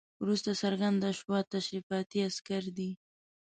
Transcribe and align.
وروسته 0.23 0.49
څرګنده 0.61 1.09
شوه 1.19 1.37
تشریفاتي 1.53 2.19
عسکر 2.27 2.63
دي. 2.77 2.89